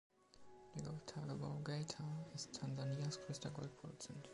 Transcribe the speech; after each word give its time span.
Der 0.73 0.81
Gold-Tagebau 0.83 1.59
Geita 1.63 2.03
ist 2.33 2.55
Tansanias 2.59 3.19
größter 3.27 3.51
Goldproduzent. 3.51 4.27